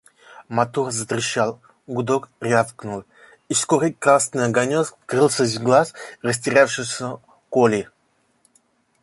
[0.49, 3.03] Мотор затрещал, гудок рявкнул,
[3.49, 5.93] и вскоре красный огонек скрылся из глаз
[6.23, 7.17] растерявшегося
[7.51, 7.87] Коли.